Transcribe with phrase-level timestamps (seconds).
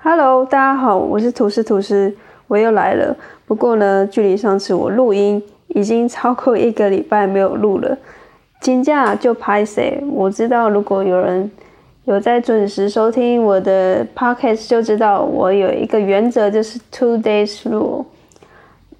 [0.00, 2.14] Hello，大家好，我是吐司吐司，
[2.46, 3.16] 我又来了。
[3.46, 7.98] 不过呢，距离上次我录音已经超过一个礼拜没有录了，
[8.60, 10.00] 请假就拍谁？
[10.12, 11.50] 我知道，如果有人
[12.04, 18.04] 有在准时收听我的 podcast，就知道我有一个原则，就是 two days rule，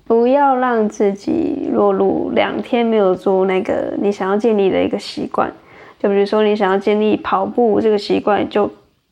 [0.04, 5.48] 不要让自己落入两天没有做那个你想要建立的一个习惯。
[6.00, 8.68] 就比如说，你想要建立跑步这个习惯，就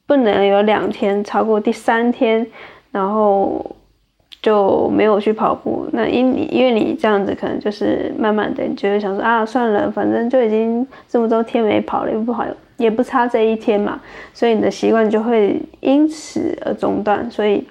[0.07, 2.47] 不能有两天超过第三天，
[2.93, 3.75] 然后
[4.41, 5.89] 就没有去跑步。
[5.93, 14.01] 那因你因为你这样子，可能就是慢慢的，你就会想说啊，算了，反正就已经这么多天没跑了，也不好，也不差这一天嘛。
[14.33, 17.29] 所以你的习惯就会因此而中断。
[17.29, 17.67] 所以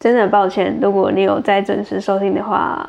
[0.00, 2.88] 真的抱歉，如果你有在准时收听的话，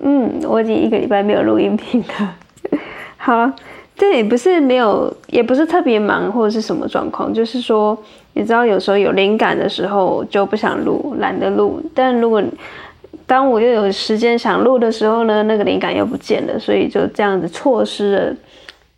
[0.00, 2.36] 嗯，我已经一个礼拜没有录音频了。
[3.16, 3.52] 好。
[3.96, 7.96] 这也不是没有，也不是特别忙或者是什么状况，就是说，
[8.34, 11.80] 你知道有时候有灵感的时候就不想录，懒得录。
[11.94, 12.42] 但如果
[13.26, 18.36] 当我又有时间想录的时候呢，那个灵感又不见了，所以就这样子错失了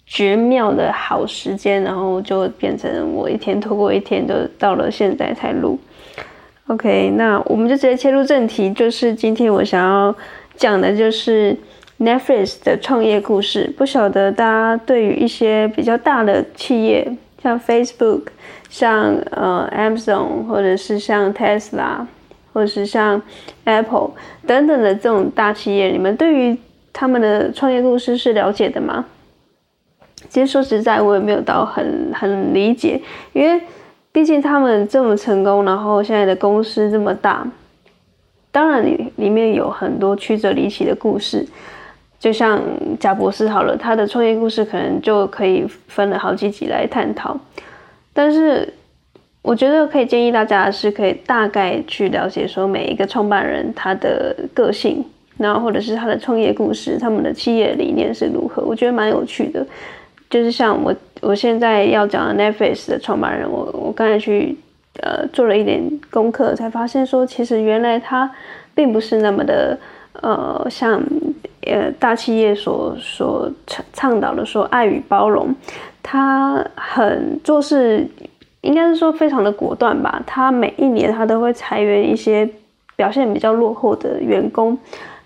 [0.04, 5.78] 绝妙的好时间，然后就变成我一天拖过一天，就到了现在才录。
[6.66, 10.12] OK，那我们就直接切入正题，就是今天我想要
[10.56, 11.56] 讲的就是。
[11.98, 18.22] Netflix 的创业故事，不晓得大家对于一些比较大的企业，像 Facebook、
[18.70, 22.06] 像呃 Amazon，或者是像 Tesla，
[22.52, 23.20] 或者是像
[23.64, 24.12] Apple
[24.46, 26.56] 等等的这种大企业，你们对于
[26.92, 29.04] 他们的创业故事是了解的吗？
[30.28, 33.00] 其实说实在，我也没有到很很理解，
[33.32, 33.60] 因为
[34.12, 37.44] 毕竟他们这么成功，然后现在的公司这么大，
[38.52, 41.44] 当然里里面有很多曲折离奇的故事。
[42.20, 42.60] 就像
[42.98, 47.38] 贾博士好了，他的创业故事可能就可以分了好几集来探讨。
[48.12, 48.74] 但是
[49.40, 55.04] 我觉得可以建议大家是可以大概去了解说每一个创办人他的个性，
[55.36, 59.64] 然后或者是他的创业故事，他们的企业理念是如何，我觉得蛮有趣的。
[60.28, 64.58] 就是像我我现在要讲的 Netflix 的创办人，我我刚才去
[65.02, 65.80] 呃做了一点
[66.10, 68.28] 功课，才发现说其实原来他
[68.74, 69.78] 并不是那么的
[70.20, 71.00] 呃像。
[71.62, 75.54] 呃，大企业所所倡倡导的说爱与包容，
[76.02, 78.08] 他很做事，
[78.60, 80.22] 应该是说非常的果断吧。
[80.26, 82.48] 他每一年他都会裁员一些
[82.96, 84.78] 表现比较落后的员工，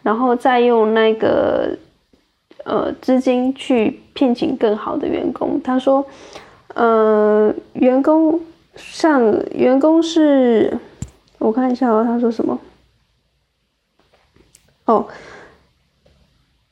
[0.03, 1.77] 然后再用那个
[2.65, 5.61] 呃资金去聘请更好的员工。
[5.63, 6.05] 他说，
[6.75, 8.41] 呃，员工
[8.75, 9.21] 像
[9.53, 10.77] 员工是，
[11.39, 12.59] 我看一下哦，他说什么？
[14.87, 15.07] 哦。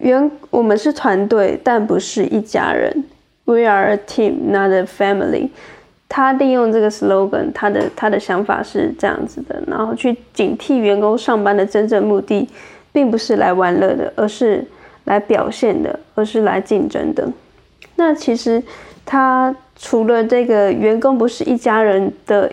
[0.01, 3.05] 原我们是团队，但不是一家人。
[3.45, 5.51] We are a team, not a family。
[6.09, 12.49] 他利用这个 slogan，他的他的想法是这样子的，然后去警惕员工上班的真正目的，
[12.93, 14.65] 并不是来玩乐的，而是
[15.05, 17.29] 来表现的，而是来竞争的。
[17.97, 18.63] 那其实
[19.05, 22.51] 他除了这个员工不是一家人的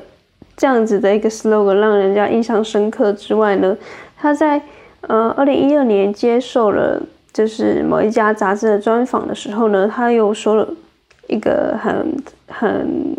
[0.56, 3.78] 这样子的一个 slogan 让人家印象深刻之外呢，
[4.18, 4.62] 他在
[5.02, 7.02] 呃二零一二年接受了。
[7.38, 10.68] 就是某一家杂志的专访的时候呢，他又说了
[11.28, 12.18] 一个很
[12.48, 13.16] 很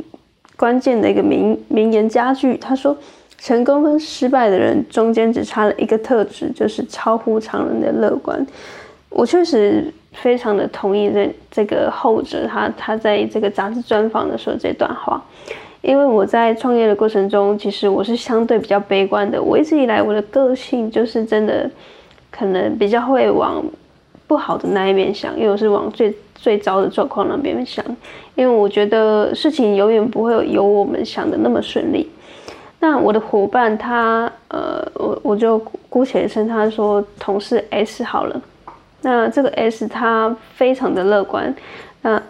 [0.56, 2.56] 关键的一个名名言佳句。
[2.56, 2.98] 他说
[3.38, 8.44] ：“成功跟失败的人中间只差了一个特质，就是超乎常人的乐观。”
[9.08, 9.84] 我确实
[10.14, 15.22] 非常的同意这这个后者，他他在这个杂志专访的时候这段话，
[15.80, 19.40] 因为我在创业的过程中，其实我是相对比较悲观的。
[19.40, 21.70] 我一直以来我的个性就是真的
[22.32, 23.64] 可能比较会往。
[24.28, 27.82] 不好的那一面想，因为我是往最最糟的状况那边想，
[28.34, 32.08] 因为我觉得事情永远不会有我们想的那么顺利。
[32.78, 35.58] 那我的伙伴他，呃，我我就
[35.88, 38.40] 姑且称他说同事 S 好了。
[39.00, 41.52] 那这个 S 他非常的乐观。
[42.02, 42.22] 那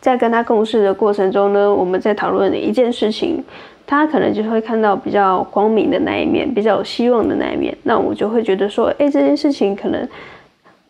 [0.00, 3.42] 在跟他共事的过程中呢，我们在讨论一件事情，
[3.86, 7.74] 他可能就会看到比较光明的那一面，比较有希望的那一面。
[7.84, 10.06] 那我就会觉得说，哎，这件事情可能。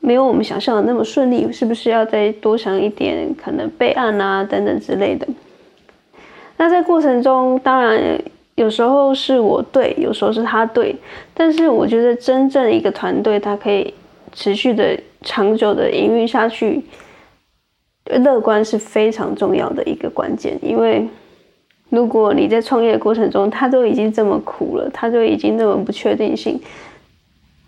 [0.00, 5.28] 没有我们想象的那么顺利，是不是要再多想一点，可能备案啊等等之类的？
[6.56, 8.20] 那在过程中，当然
[8.54, 10.96] 有时候是我对，有时候是他对，
[11.34, 13.94] 但是我觉得真正一个团队，它可以
[14.32, 16.82] 持续的、长久的营运下去，
[18.06, 20.58] 乐观是非常重要的一个关键。
[20.62, 21.06] 因为
[21.88, 26.60] 如果你在创业过程中，他都已经这么苦了，他就已经那么不确定性。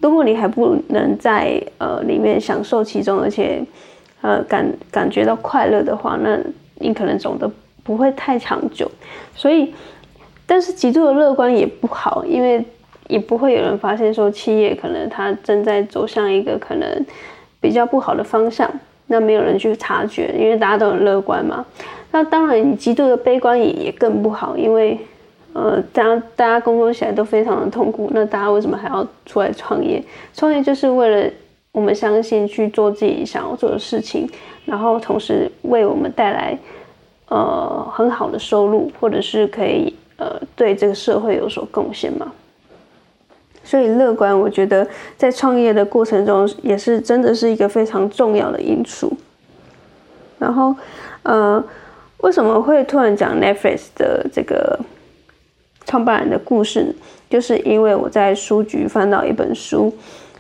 [0.03, 3.63] 如果你还不能在呃里面享受其中，而且
[4.21, 6.37] 呃感感觉到快乐的话，那
[6.75, 7.49] 你可能走的
[7.85, 8.91] 不会太长久。
[9.35, 9.73] 所以，
[10.45, 12.63] 但是极度的乐观也不好，因为
[13.07, 17.07] 也不会有人发现说企业可能它正在走向一个可能
[17.61, 18.69] 比较不好的方向，
[19.07, 21.65] 那没有人去察觉，因为大家都很乐观嘛。
[22.11, 24.99] 那当然，你极度的悲观也也更不好，因为。
[25.55, 30.03] 呃，大家大家工作起来都非常的痛苦，那大家为什么还要出来创业？
[30.33, 31.31] 创业就是为了
[31.73, 34.27] 我们相信去做自己想要做的事情，
[34.65, 36.59] 然后同时为我们带来
[37.29, 42.33] 呃很好的收入，或者是可以呃对这个社会有所贡献嘛。
[43.63, 44.89] 所以乐观，我觉得
[45.19, 49.13] 在创业的过程中也是真的是一个非常重要的因素。
[50.39, 50.75] 然后
[51.25, 51.63] 呃，
[52.19, 54.81] 为什么会突然讲 Netflix 的这个？
[55.93, 56.87] 创办人的故事，
[57.29, 59.95] 就是因为我在书局翻到一本书，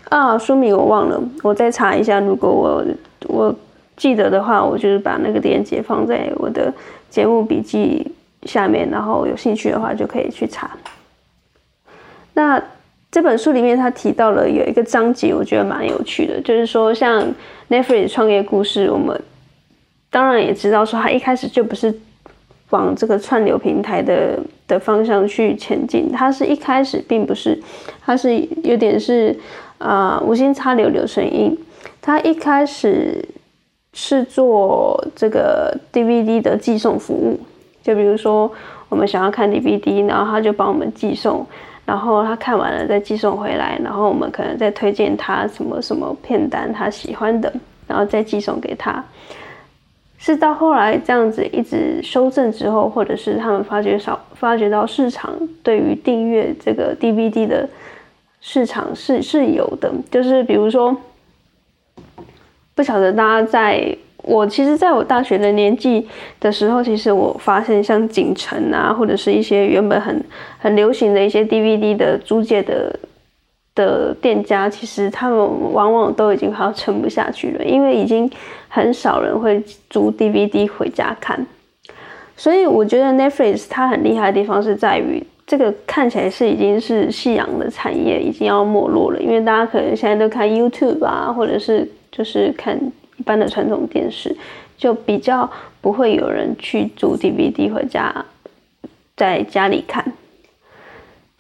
[0.08, 2.19] 啊，书名我忘了，我再查一下。
[2.19, 2.82] 如果我
[3.28, 3.54] 我
[3.94, 6.72] 记得的话，我就是把那个链接放在我的
[7.10, 8.10] 节目笔记
[8.44, 10.70] 下面，然后有兴趣的话就可以去查。
[12.32, 12.58] 那
[13.10, 17.22] 这本书里面他提到了有一个章节，我觉得蛮有趣的，就是说像
[17.69, 19.20] Netflix 创业故事，我们
[20.08, 21.94] 当然也知道说他一开始就不是。
[22.73, 27.59] 往这个串流平台的的方向去前进，它是一开始并不是，
[28.05, 29.39] 它是有点是
[29.79, 31.57] 啊无心插柳柳成荫。
[32.01, 33.25] 它一开始
[33.93, 37.39] 是做这个 DVD 的寄送服务，
[37.83, 38.51] 就比如说
[38.89, 41.47] 我们想要看 DVD，然后他就帮我们寄送，
[41.85, 47.53] 然后他看完了再寄送回来，然后我们可能再推荐他什么什么片单他喜欢的，
[47.87, 49.05] 然后再寄送给他。
[50.25, 57.69] 是到后来这样子一直修正之后，或者是他们发觉少发觉到市场对于订阅这个 DVD 的
[58.41, 60.97] 市场是是有的，就是比如说，
[62.77, 66.07] 不晓得大家在我其实在我大学的年纪
[66.39, 70.25] 的时候，其实我发现像锦城啊，或者是一些原本很
[70.61, 72.97] 很流行的一些 DVD 的租借的。
[73.75, 78.31] 的店家其实他们往往都已经快要撑不下去了，因为已经
[78.69, 81.47] 很少人会租 DVD 回家看。
[82.37, 89.21] 所以我觉得 Netflix 它很厉害的地方是在于，这个看起来是已经是夕阳的产业，已经要没落了。
[89.21, 92.77] 因为大家可能现在都看 YouTube 啊，或者是就是看
[93.17, 94.35] 一般的传统电视，
[94.77, 95.49] 就比较
[95.81, 98.25] 不会有人去租 DVD 回家
[99.17, 100.05] 在家里看。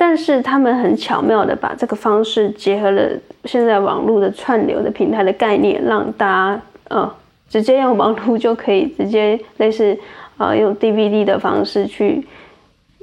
[0.04, 3.08] 但是他们很巧妙的把这个方式结合了
[3.44, 7.14] 现在网络的串流的平台的概念，让大家呃
[7.48, 9.96] 直接用网络就可以直接类似
[10.38, 12.26] 呃用 DVD 的方式去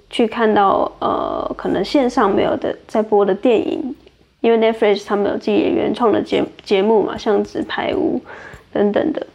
[0.09, 3.95] 去看到呃可能线上没有的在播的电影，
[4.41, 8.21] 因为 Netflix 他们有自己原创的节节目嘛，像纸牌屋
[8.73, 9.25] 等等的，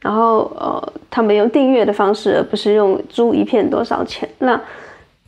[0.00, 4.60] 然后呃他们用订阅的方式，而不是用租一片多少钱那。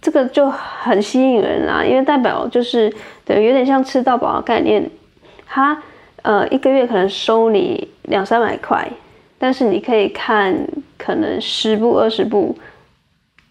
[0.00, 2.94] 这个就很吸引人啦，因为代表就是
[3.24, 4.88] 对，有点像吃到饱的概念。
[5.46, 5.76] 他
[6.22, 8.88] 呃一个月可能收你两三百块，
[9.38, 10.56] 但是你可以看
[10.96, 12.56] 可能十部二十部，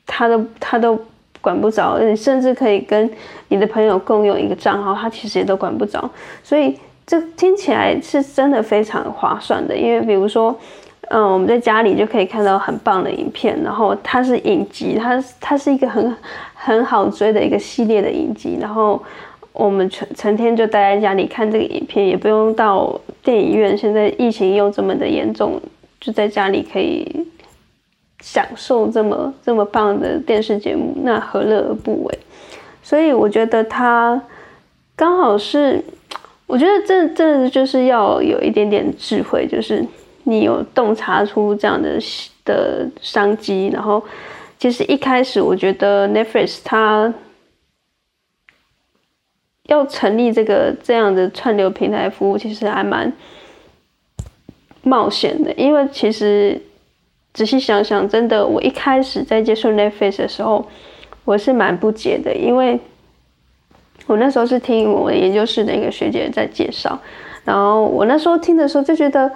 [0.05, 0.97] 他都他都
[1.41, 1.99] 管不着。
[1.99, 3.09] 你甚至可以跟
[3.49, 6.09] 你的朋友共用一个账号，他其实也都管不着。
[6.41, 10.57] 所以这听起来是真的非常划算的，因为比如说。
[11.09, 16.15] 嗯，我们在家里就可以看到很棒的影片，然后它是影集，它它是一个很
[16.55, 19.01] 很好追的一个系列的影集，然后
[19.53, 23.77] 我们成成天就待在家里看这个影片，也不用到电影院。
[23.77, 25.61] 现在疫情又这么的严重，
[26.01, 27.27] 就在家里可以
[28.21, 32.19] 享受这么这么棒的电视节目，那何乐而不为？
[32.81, 34.19] 所以我觉得它
[34.95, 35.83] 刚好是，
[36.47, 39.85] 我觉得这这就是要有一点点智慧，就是。
[40.27, 41.99] 你有洞察出这样的
[42.43, 44.03] 的商机，然后
[44.57, 47.13] 其实一开始我觉得 Netflix 它
[49.67, 53.13] 要成立这个这样的串流平台服务，其实还蛮
[54.81, 55.53] 冒险的。
[55.53, 56.59] 因为其实
[57.31, 60.67] 仔细想想，真的，我一开始在接触 Netflix 的时候，
[61.23, 62.79] 我是蛮不解的，因为
[64.07, 66.99] 我那时候是听我研究室的一个学姐在介绍，
[67.43, 69.31] 然后我那时候听的时候就觉得。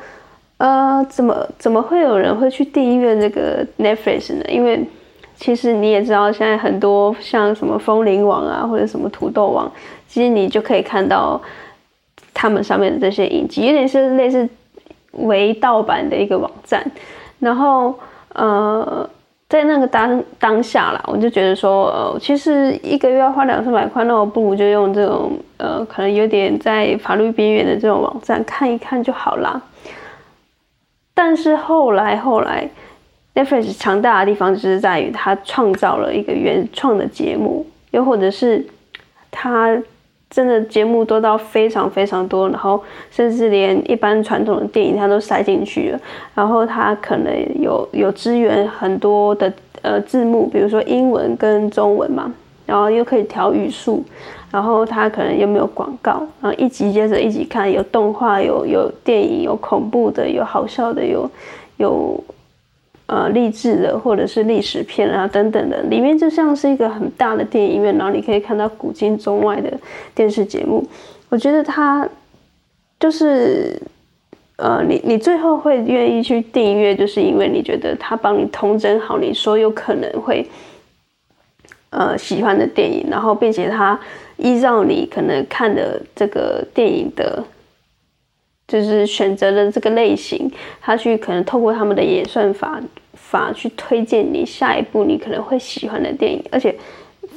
[0.60, 4.44] 呃，怎么怎么会有人会去订阅这个 Netflix 呢？
[4.50, 4.86] 因为
[5.36, 9.72] 其实你也知道，现在很多像什么风铃网啊，或者什么土豆网，
[10.06, 11.42] 其实你就可以看到
[12.34, 14.48] 他们上面的这些影集，有点是类似
[15.14, 16.86] 为盗版的一个网站。
[17.40, 17.98] 然后
[18.34, 19.10] 呃，
[19.48, 29.62] 在那个当当下啦，我就觉得说，呃，其实一个月要花两三百块，那我不如就用这种呃，可能有点在法律边缘的这种网站看一看就好啦。
[31.22, 32.70] 但是后来后来
[33.36, 38.66] Netflix 强大的地方就是在于它创造了一个原创的节目，又或者是
[39.30, 39.78] 它
[40.30, 46.00] 真的节目多到非常非常多，然后甚至连一般传统的电影它都塞进去了。
[46.34, 52.34] 然后它可能有有支援很多的呃字幕，比如说英文跟中文嘛，
[52.66, 54.02] 然后又可以调语速，
[54.52, 61.30] 然后它可能又没有广告，然后一集接着一集看，有动画，有有电影，有恐怖的，有好笑的，有
[61.78, 62.24] 有。
[63.12, 69.74] 呃，励志的或者是历史片啊等等的，里面就像是一个很大的电影院，然后你可以看到古今中外的
[70.14, 70.88] 电视节目。
[71.30, 72.08] 我觉得它
[73.00, 73.82] 就是，
[74.58, 80.48] 呃，你你最后会愿意去订阅，就是因为你觉得它帮你通整好你所有可能会
[81.90, 84.00] 呃喜欢的电影，然后并且它
[84.38, 87.44] 依照你可能看的这个电影的。
[88.68, 90.48] 就是选择了这个类型，
[90.80, 92.80] 他去可能透过他们的演算法
[93.16, 96.76] 法去推荐你下一部你可能会喜欢的电影，而且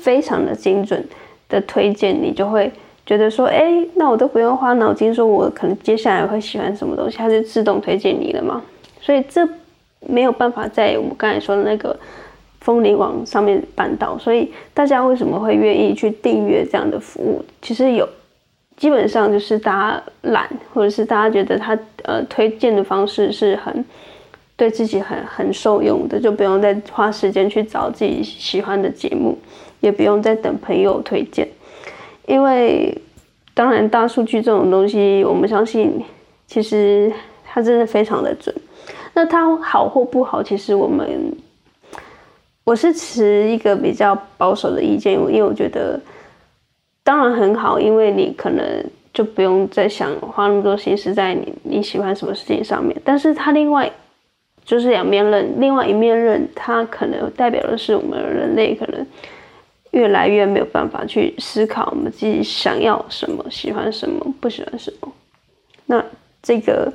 [0.02, 1.02] 非常的精准
[1.48, 2.70] 的推荐，你就会
[3.06, 8.62] 觉得说，哎，那我都不用花脑筋，说我可能接下来会喜欢什么东西，它就自动推荐你了嘛。
[9.00, 9.48] 所以这
[10.00, 11.98] 没有办法在我们刚才说的那个
[12.62, 17.44] 风铃网上面办到，所以大家为什么会愿意去订阅这样的服务？
[17.60, 18.08] 其实有。
[18.74, 23.84] 基本上就是大家懒，或者是大家觉得他呃推荐的方式是很
[24.56, 29.38] 对自己很很受用的，就不用再花时间去找自己喜欢的节目，
[29.80, 31.46] 也不用再等朋友推荐。
[32.26, 32.96] 因为
[33.54, 36.02] 当然大数据这种东西，我们相信
[36.48, 37.12] 其实
[37.44, 38.52] 它真的非常的准。
[39.12, 41.06] 那它好或不好，其实我们
[42.64, 46.00] 我是持一个比较保守的意见，因为我觉得。
[47.04, 48.64] 当然很好，因为你可能
[49.12, 52.96] 就不用再想花那么多心思在你你喜欢什么事情上面。
[53.04, 53.90] 但是它另外
[54.64, 59.04] 就是两面刃，另外一面刃，它可能代表的是我们人类可能
[59.90, 65.12] 越来越没有办法去思考我们自己想要什么、喜欢什么、不喜欢什么。
[65.86, 66.04] 那
[66.40, 66.92] 这个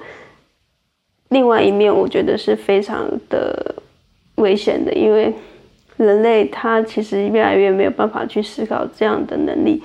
[1.27, 3.75] 另外一面，我觉得是非常的
[4.35, 5.33] 危险的，因为。
[5.97, 9.81] 人类他其实越来越没有办法去思考这样的能力，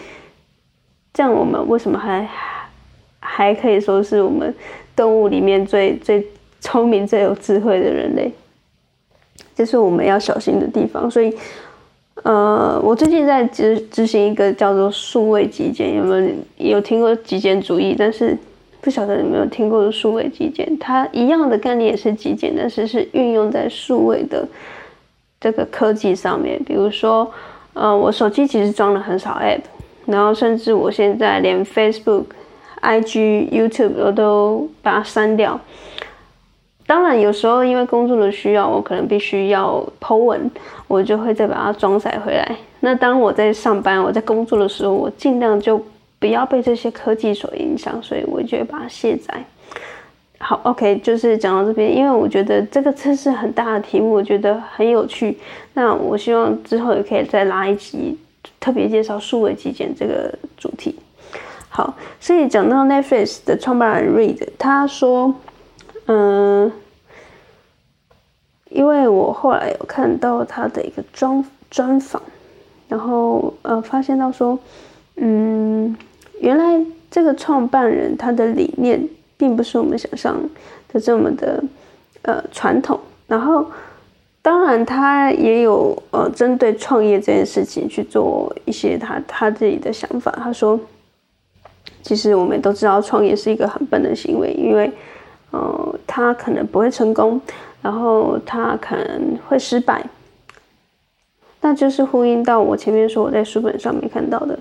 [1.13, 2.29] 这样我们为什么还
[3.19, 4.55] 还可以说是我们
[4.95, 6.27] 动物里面最最
[6.61, 8.31] 聪明、最有智慧的人类？
[9.55, 11.11] 这是我们要小心的地方。
[11.11, 11.35] 所以，
[12.23, 17.95] 呃，我最近在执执行一个叫做数位极简，有没有有听过极简主义？
[17.99, 18.37] 但是
[18.81, 20.79] 不晓得有没有听过数位极简？
[20.79, 24.47] 它一样的概念也是极简，但是是运用在数位的。
[25.43, 27.29] 这个科技上面，比如说，
[27.75, 29.63] 呃，我手机其实装了很少 App，
[30.07, 32.27] 然后甚至我现在连 Facebook、
[32.81, 35.59] IG、YouTube 我都把它删掉。
[36.87, 40.49] 当然，有时候因为工作的需要，我可能必须要 Po 文，
[40.87, 42.57] 我就会再把它装载回来。
[42.81, 45.83] 那当我在上班、我在工作的时候，我尽量就
[46.19, 49.43] 不要被这些科技所影响，所以我就会把它卸载。
[50.45, 55.39] 好，OK，就是讲到这边，因为我觉得这个真是很大的题目，我觉得很有趣。
[55.75, 58.19] 那我希望之后也可以再拉一集，
[58.59, 60.99] 特别介绍数位极简这个主题。
[61.69, 65.33] 好，所以讲到 Netflix 的创办人 Reed，他说，
[66.07, 66.73] 嗯，
[68.71, 72.21] 因为我后来有看到他的一个专专访，
[72.89, 74.59] 然后呃，发现到说，
[75.15, 75.97] 嗯，
[76.41, 79.09] 原来这个创办人他的理念。
[79.43, 80.41] 并不是我们想象
[80.93, 81.65] 的这么的
[82.23, 82.97] 呃传统，
[83.27, 83.67] 然后
[84.41, 90.31] 当然他也有呃针对创业这件事情去做一些他他自己的想法。
[90.41, 90.79] 他说，
[92.05, 94.89] 其实我们都知道创业是一个很笨的行为，因为
[95.51, 97.41] 呃他可能不会成功，
[97.83, 100.07] 然后他可能会失败，
[101.61, 104.57] 那就是呼应到我前面说我在书本上面看到的。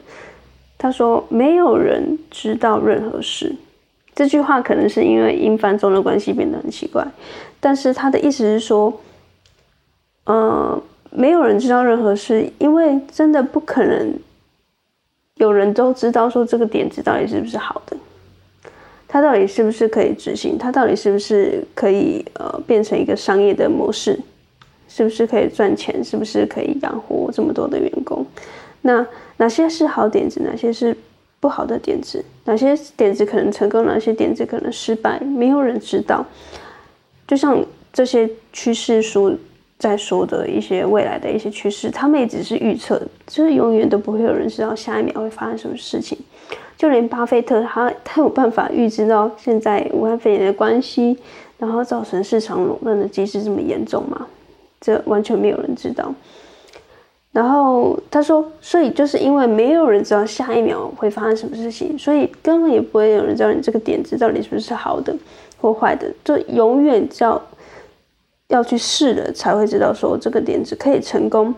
[0.80, 3.56] 他说，没有人知道任何事。
[4.14, 7.06] 这句话可能是因为英翻中的关系变得很奇怪，
[7.60, 9.02] 但是他的意思是说，
[10.26, 14.14] 呃，没有人知道任何事，因为真的不可能
[15.36, 17.96] 有人都知道说这个点子到底是不是好的，
[19.08, 24.20] 它到底是不是可以执行，它到底是不是可以呃变成一个商业的模式，
[24.90, 28.26] 是不是可以赚钱，是不是可以养活这么多的员工？
[28.82, 30.96] 那哪些是好点子，哪些是？
[31.42, 36.26] 不好的点子，哪些点子可能成功，哪些点子可能失败，没有人知道。
[37.28, 39.36] 就像这些趋势书
[39.80, 46.18] 在说的一些未来的一些趋势，他们也只是预测，就是永远都不会有人知道下一秒会发生什么事情。
[46.78, 51.18] 就连巴菲特，他他有办法预知到现在武汉肺炎的关系，
[51.58, 54.28] 然后造成市场垄断的机制这么严重吗？
[54.80, 56.14] 这完全没有人知道。
[57.32, 65.16] 然后他说，所以就是因为没有人知道下一秒会发生什么事情，所以根本也不会有人知道你这个点子到底是不是好的
[65.58, 66.12] 或坏的。
[66.26, 67.42] 就永远要
[68.50, 71.56] 要去试了，才会知道说这个点子可以成功。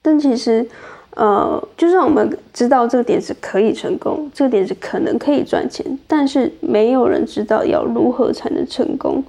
[0.00, 0.66] 但其实，
[1.14, 9.22] 呃，就算我们知道这个点子可以成功，这个点子可能可以赚钱，但是没有人知道要如何才能成功，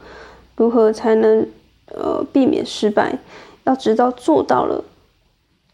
[0.56, 1.46] 如何才能
[1.88, 3.20] 呃避免失败。
[3.72, 4.84] 要知道做到了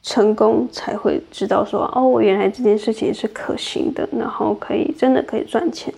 [0.04, 5.92] 成功，才会知道说哦，我原来这件事情是可行的，然后可以真的可以赚钱。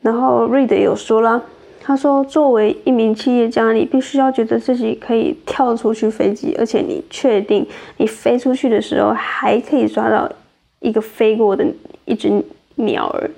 [0.00, 1.42] 然后瑞德有说了，
[1.80, 10.30] 他说作为一名企业家，你必须要觉得自己可以跳出去飞机，而且你确定你飞出去的时候还可以抓到
[10.78, 11.66] 一个飞过的
[12.04, 12.30] 一只
[12.76, 13.28] 鸟儿。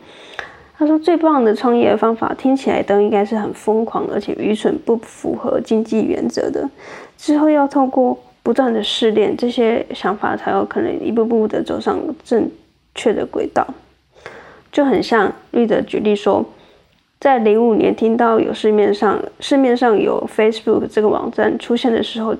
[0.78, 6.68] 他说：“最棒的创业方法听起来都应该是很疯狂，而且愚蠢，不符合经济原则的。
[7.16, 12.50] 之后要透过不断的试炼，这些想法才有可能一步步的走上正
[12.94, 13.66] 确的轨道。
[14.70, 16.44] 就很像绿的举例说，
[17.18, 22.36] 在零五年听到有市面上市面上有 Facebook 这个网站出现的时候，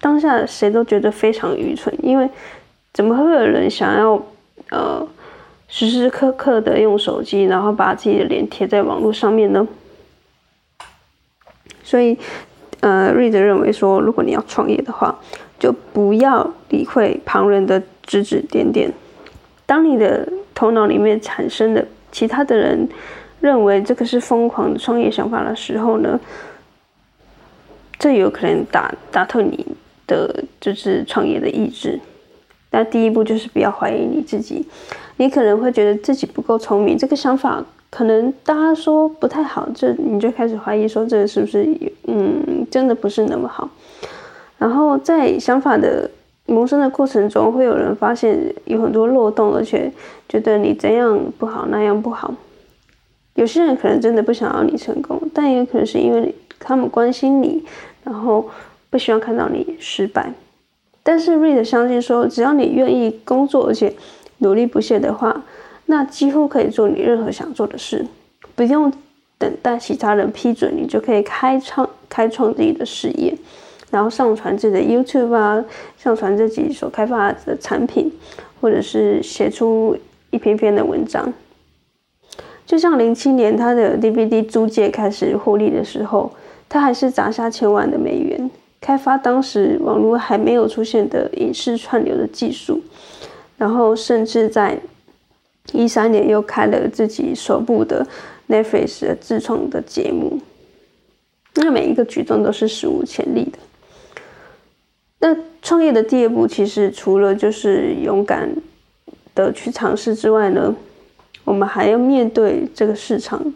[0.00, 2.28] 当下谁都觉得非常愚蠢，因为
[2.92, 4.22] 怎么会有人想要
[4.70, 5.06] 呃？”
[5.72, 9.64] 时时刻刻的用手机，然后把自己的脸贴在网络上面呢。
[11.84, 12.18] 所以，
[12.80, 15.14] 呃，瑞德认为说，如果你要创业的话，
[15.58, 18.90] 就不要理会旁人的指指点点。
[19.66, 22.88] 当你的头脑里面产生的其他的人
[23.40, 26.18] 认为这个是疯狂的创业想法的时候呢，
[27.98, 29.66] 这有可能打打透你
[30.06, 32.00] 的就是创业的意志。
[32.70, 34.66] 那第一步就是不要怀疑你自己。
[35.18, 41.68] 你可能会觉得自己不够聪明，这个想法可能大家说不太好，这你就开始怀疑说这是不是
[42.06, 43.68] 嗯真的不是那么好。
[44.58, 46.08] 然后在想法的
[46.46, 49.92] 萌生的过程中，会有人发现有很多漏洞，而且
[50.28, 52.34] 觉得你怎样不好那样不好。
[53.34, 57.64] 有些人可能真的不想要你成功，但也可能是因为他们关心你，
[58.04, 58.48] 然后
[58.90, 60.32] 不希望看到你失败。
[61.02, 63.94] 但是瑞德相信说，只要你愿意工作，而且
[64.38, 65.42] 努力不懈的话，
[65.90, 68.06] 那几乎可以做你任何想做的事，
[68.54, 68.92] 不用
[69.36, 73.36] 等待其他人批准，你就可以开创开创自己的事业，
[73.90, 75.64] 然后上传自己的 YouTube 啊，
[75.98, 78.08] 上传自己所开发的产品，
[78.60, 79.96] 或者是写出
[80.30, 81.32] 一篇篇的文章。
[82.64, 86.30] 就像零七年他的 DVD 租借开始获利的时候，
[86.68, 88.48] 他还是砸下千万的美元
[88.80, 92.80] 开发当时网络还没有出现的影视串流的技术。
[93.58, 94.78] 然后，甚至在
[95.72, 98.06] 一三年又开了自己首部的
[98.48, 100.40] Netflix 的自创的节目，
[101.54, 103.58] 那每一个举动都是史无前例的。
[105.20, 108.50] 那创业的第二步，其实除了就是勇敢
[109.34, 110.74] 的去尝试之外呢，
[111.44, 113.52] 我们还要面对这个市场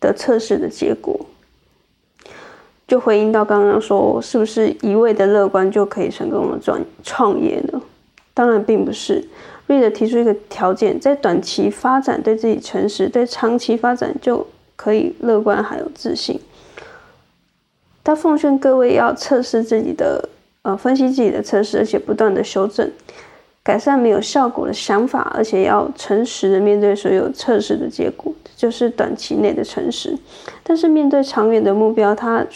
[0.00, 1.18] 的测试的结果。
[2.88, 7.80] 就回应到刚刚说，是不是一味的乐观就可以成功的创创业呢？
[8.34, 9.26] 当然并不是，
[9.66, 16.40] 瑞德提出一个条件，在短期发展对自己诚实，在长期发展就可以乐观还有自信。
[18.04, 20.28] 他奉劝各位要测试自己的，
[20.62, 22.88] 呃，分析自己的测试，而且不断的修正，
[23.64, 30.16] 改善没有效果的想法，而且要诚实的面对所有测试的结果，就是短期内的诚实。
[30.62, 32.46] 但是面对长远的目标，他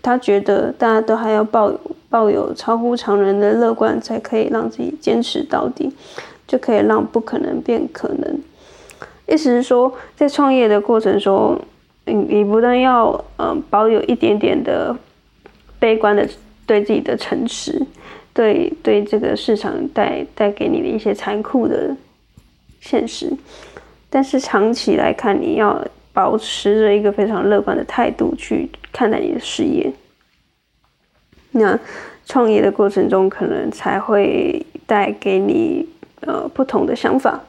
[0.00, 1.80] 他觉得大家都还要抱有。
[2.10, 5.92] 抱有超乎常人的乐观，才可以让自己坚持到底，
[6.50, 8.40] 就可以让不可能变可能。
[9.28, 11.56] 意思是说，在创业的过程中，
[12.06, 14.96] 你你不但要嗯保有一点点的
[15.78, 16.28] 悲观的
[16.66, 17.80] 对自己的诚实，
[18.34, 21.96] 对对这个市场带带给你的一些残酷的
[22.80, 23.32] 现实，
[24.10, 29.92] 但是长期来看，你要保持着一个非常乐观的态度去看待你的事业。
[31.52, 31.78] 那
[32.26, 35.88] 创业的过程中，可能才会带给你
[36.20, 37.40] 呃不同的想法。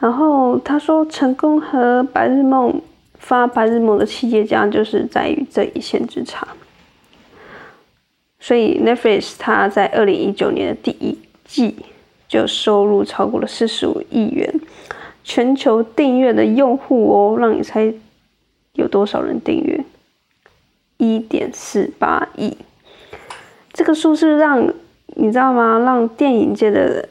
[0.00, 2.80] 然后他说，成功和白日梦
[3.18, 6.46] 发白日梦的企业家，就是在于这一线之差。
[8.38, 11.76] 所以 Netflix 它在二零一九年的第一季
[12.28, 14.60] 就收入超过了四十五亿元，
[15.22, 17.94] 全球订阅的用户哦，让你猜
[18.74, 19.82] 有多少人订阅？
[20.98, 22.54] 一点四八亿。
[23.72, 24.70] 这个数字让
[25.16, 25.78] 你知道吗？
[25.78, 27.08] 让电影界的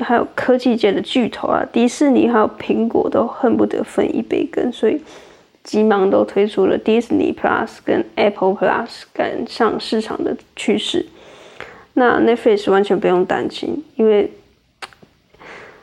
[0.00, 4.72] 还有科技界的巨头啊，迪士尼还有苹果都恨不得分一杯羹。
[4.72, 5.00] 所以
[5.64, 11.04] 急忙都推出了 Disney Plus 跟 Apple Plus 赶上市场的趋势。
[11.94, 14.30] 那 Netflix 完全不用担心，因为，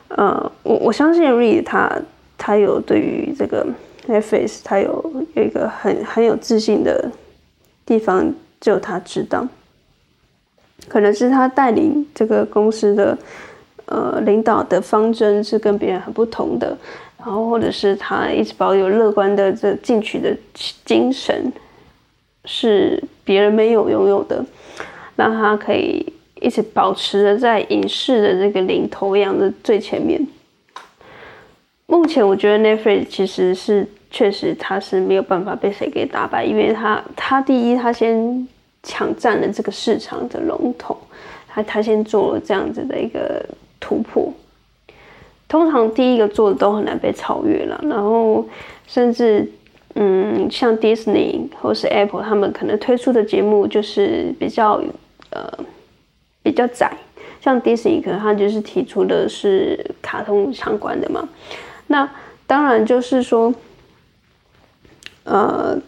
[0.08, 1.92] 呃，我我相信 Reed 他
[2.38, 3.68] 他有对于这个
[4.08, 7.12] Netflix 他有有一个很很有自信的
[7.86, 9.48] 地方，只有他知道。
[10.88, 13.18] 可能是他带领这个公司的
[13.86, 16.78] 呃领导的方针是跟别人很不同的。
[17.18, 20.36] 然后，或者是他一直保有乐观的这进取的
[20.84, 21.52] 精神，
[22.44, 24.46] 是别人没有拥有的，
[25.16, 26.06] 让他可以
[26.40, 30.24] 一直保持着在影视的这个领头羊的最前面。
[31.88, 38.48] 目前，我觉得 Netflix 其实是确实他是没有办法被谁给打败，因为他他第一，他先
[38.84, 40.96] 抢占了这个市场的龙头，
[41.48, 43.44] 他他先做了这样子的一个
[43.80, 44.34] 突破。
[45.48, 48.48] 通常第一个做的都很难被超越了，然后
[48.88, 49.50] 甚至
[49.94, 54.82] 嗯，像 Disney 或是 Apple，他们可能推出的节目就是比较
[55.30, 55.52] 呃
[56.42, 56.92] 比较窄，
[57.40, 61.30] 像 Disney 可能他就是提出的是卡通相关的嘛，
[61.88, 62.10] 那
[62.48, 63.54] 当然就是说
[65.24, 65.80] 呃。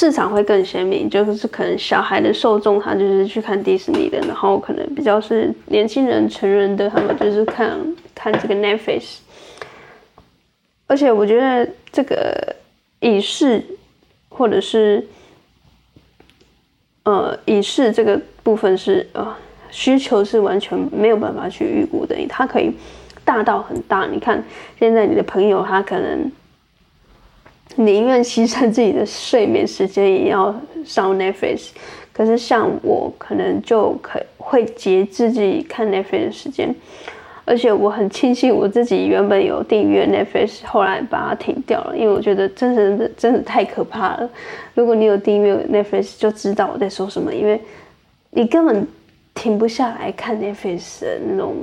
[0.00, 7.76] 市场会更鲜明，就是可能小孩的受众他就是去看迪士尼的，然后可能比较是年轻人、成人的，他们就是看
[8.14, 9.16] 看这个 Netflix。
[10.86, 12.54] 而且我觉得这个
[13.00, 13.60] 影视
[14.28, 15.04] 或者是
[17.02, 19.34] 呃影视这个部分是呃
[19.68, 22.70] 需求是完全没有办法去预估的，它可以
[23.24, 24.06] 大到很大。
[24.06, 24.44] 你看
[24.78, 26.30] 现在你的朋友他可能。
[27.76, 30.52] 宁愿牺牲自己的睡眠时间也要
[30.84, 31.68] 上 Netflix，
[32.12, 36.74] 可是像我可能就可会节自己看 Netflix 的时间，
[37.44, 44.28] 而且我很庆幸我自己原本有订阅 Netflix，后来把它停掉了，因为我觉得真的真的太可怕了。
[44.74, 47.60] 如果你有订阅 Netflix，就知道我在说什么，因为
[48.30, 48.84] 你根本
[49.34, 51.54] 停不下来看 Netflix 的那种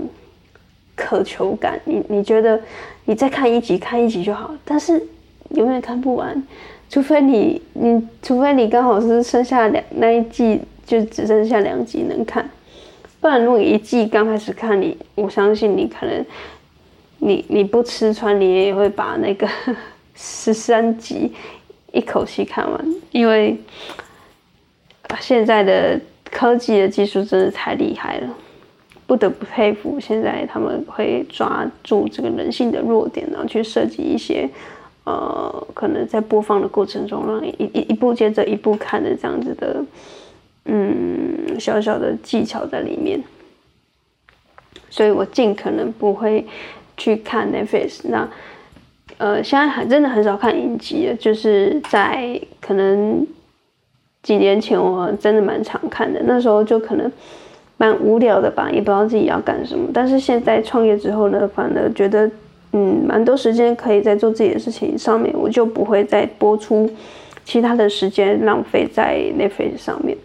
[0.95, 1.77] 渴求感。
[1.83, 2.57] 你你觉得
[3.03, 5.05] 你再看一集看一集就好，但是。
[5.51, 6.43] 永远看不完，
[6.89, 12.49] 除非你你除非你刚好是剩下两那一季就只剩下两集能看，
[13.21, 16.25] 不然如果一季刚开始看你，我相信你可能
[17.19, 19.47] 你你不吃穿，你也会把那个
[20.15, 21.31] 十三集
[21.93, 23.57] 一口气看完，因为
[25.19, 28.27] 现在的科技的技术真的太厉害了，
[29.07, 34.49] 不得不佩服现在他们会抓住这个人性的弱点，然后去设计一些。
[35.05, 39.85] 呃，可能在播放的过程中，让一一一部接着一部看的这样子的，
[40.65, 43.23] 嗯，小小的技巧在里面，
[44.89, 46.43] 所以我尽可能不会
[46.97, 47.99] 去看 Netflix。
[48.09, 48.27] 那
[49.19, 53.27] 呃，现在还真的很少看影集了，就是在可能
[54.23, 57.11] 几年前我真的蛮常看的，那时候就可能
[57.77, 59.87] 蛮无聊的吧，也不知道自己要干什么。
[59.93, 62.27] 但是现在创业之后呢，反而觉得。
[62.77, 66.89] 嗯，蛮多时间可以在做自己的事情上面，我就不会再播出
[67.45, 70.17] 其他的时间浪费在 Netflix 上面。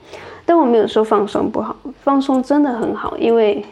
[0.44, 3.64] 但我没有说放松不好，放松真的很好，因为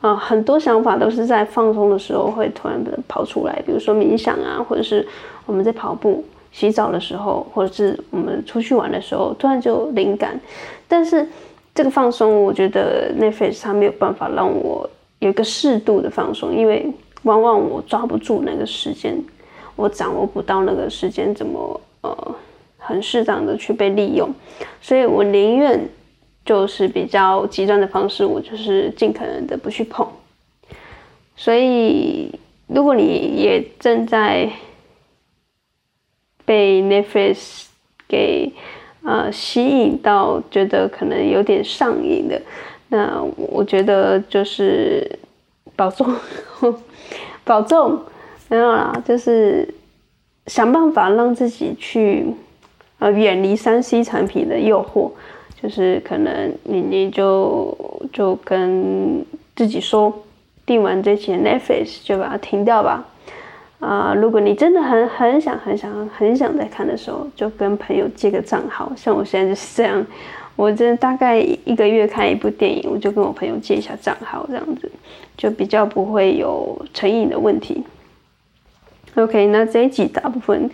[0.00, 5.06] 啊，很多想法都是在放松的时候会突然的跑出来，比如说冥想啊，或者是
[5.44, 10.40] 我们在跑步、洗澡的时候，或者是我们出去玩的时候，突然就灵感。
[10.88, 11.28] 但是
[11.74, 16.90] 这个放松，我觉得 Netflix 它没有办法让我有一个适度的放松，因为。
[17.22, 19.16] 往往我抓不住那个时间，
[19.76, 22.34] 我掌握不到那个时间怎么呃
[22.78, 24.28] 很适当的去被利用，
[24.80, 25.88] 所以我宁愿
[26.44, 30.06] 就是比较极端的方式，我就是尽可能的不去碰。
[31.36, 32.30] 所以
[32.66, 34.50] 如果你也正在
[36.44, 37.66] 被 Netflix
[38.08, 38.52] 给
[39.04, 42.42] 呃吸引到，觉得可能有点上瘾的，
[42.88, 45.18] 那我觉得就是
[45.76, 46.12] 保重。
[47.44, 47.98] 保重，
[48.48, 49.68] 没有啦，就是
[50.46, 52.26] 想办法让自己去
[52.98, 55.10] 呃远离三 C 产品的诱惑，
[55.60, 57.76] 就是可能你你就
[58.12, 59.24] 就跟
[59.56, 60.12] 自己说，
[60.64, 63.04] 订完这期 Netflix 就把它停掉吧。
[63.80, 70.06] 啊，如果你真的很很想很想很想再看的时候，就跟朋友借个账号，像我现在就是这样。
[70.62, 74.88] 我这大概一个月看一部电影，我就跟我朋友借一下账号，这样子
[75.36, 77.82] 就比较不会有成瘾的问题。
[79.16, 80.70] OK，那这一集大部分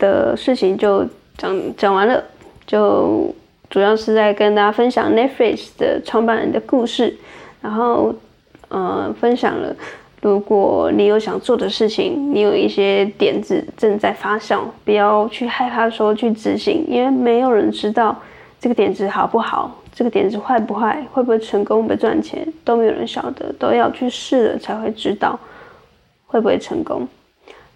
[0.00, 1.06] 的事情就
[1.38, 2.24] 讲讲完了，
[2.66, 3.32] 就
[3.70, 7.16] 主要是在跟大家分享 Netflix 的创办人的故事，
[7.60, 8.12] 然后
[8.66, 9.76] 呃分享了
[10.22, 18.20] 如果你有想做的事情，你有一些点子正在发酵，不要去害怕说去执行，因为没有人知道
[18.64, 25.38] 这个点子好不好，这个点子坏不坏，会不会成功，不赚钱，都没有人晓得，都要去试了才会知道
[26.24, 27.06] 会不会成功。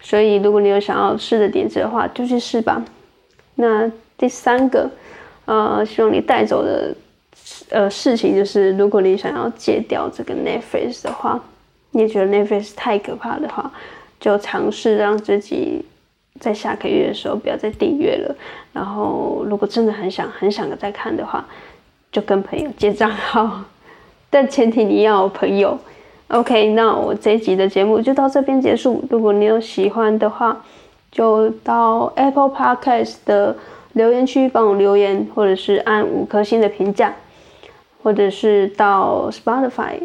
[0.01, 2.83] 所以，如果你有想要试的点子的话，就去试吧。
[3.53, 4.89] 那第三个，
[5.45, 6.95] 呃，希望你带走的
[7.69, 11.39] 呃事情就是，如果你想要戒掉这个 Netflix 的话。
[11.91, 13.71] 你觉得 Netflix 太可怕的话，
[14.19, 15.85] 就尝试让自己
[16.39, 18.35] 在下个月的时候不要再订阅了。
[18.71, 21.45] 然后，如果真的很想很想再看的话，
[22.11, 23.61] 就跟朋友借账号，
[24.29, 25.77] 但前提你要有朋友。
[26.29, 29.03] OK，那我这一集的节目就到这边结束。
[29.09, 30.63] 如果你有喜欢的话，
[31.11, 33.55] 就到 Apple Podcast 的
[33.93, 37.15] 留言区帮我留言，或者是按五颗星的评价，
[38.03, 39.99] 或者是到 Spotify。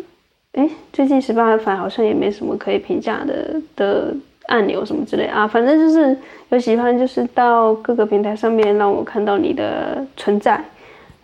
[0.53, 4.15] 哎，最近 Spotify 好像也没什么可以评价的的
[4.47, 6.17] 按钮什么之类啊，反正就是
[6.51, 10.63] 有喜欢，就是到各个平台上面让我看到你的存在，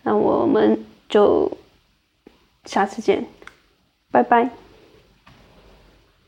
[0.03, 0.79] 那我们
[1.09, 1.51] 就
[2.65, 3.25] 下次见，
[4.11, 4.49] 拜拜。